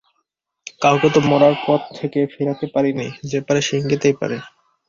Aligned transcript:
কাউকে 0.81 1.07
তো 1.15 1.19
মরার 1.29 1.55
পথ 1.65 1.81
থেকে 1.97 2.19
ফেরাতে 2.33 2.65
পারি 2.73 2.91
নে, 2.93 3.07
যে 3.23 3.39
পারে 3.41 3.61
সে 3.61 3.73
ইঙ্গিতেই 3.77 4.15
পারে। 4.21 4.37